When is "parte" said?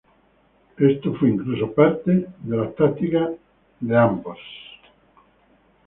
1.75-2.25